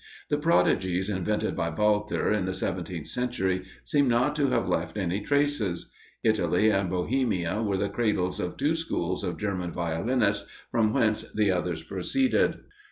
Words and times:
The 0.29 0.39
prodigies 0.39 1.11
invented 1.11 1.55
by 1.55 1.69
Walther 1.69 2.31
in 2.31 2.45
the 2.45 2.55
seventeenth 2.55 3.05
century, 3.07 3.65
seem 3.83 4.07
not 4.07 4.35
to 4.37 4.47
have 4.49 4.67
left 4.67 4.97
any 4.97 5.21
traces. 5.21 5.91
Italy 6.23 6.71
and 6.71 6.89
Bohemia 6.89 7.61
were 7.61 7.77
the 7.77 7.87
cradles 7.87 8.39
of 8.39 8.57
two 8.57 8.73
schools 8.73 9.23
of 9.23 9.37
German 9.37 9.71
violinists, 9.71 10.49
from 10.71 10.91
whence 10.91 11.31
the 11.33 11.51
others 11.51 11.83
proceeded. 11.83 12.61